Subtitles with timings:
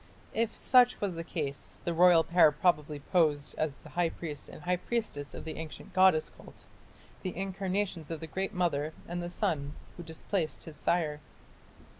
[0.33, 4.63] If such was the case, the royal pair probably posed as the high priest and
[4.63, 6.65] high priestess of the ancient goddess cult
[7.21, 11.19] the incarnations of the Great Mother and the son who displaced his sire.